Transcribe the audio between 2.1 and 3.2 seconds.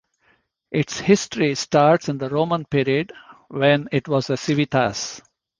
the Roman period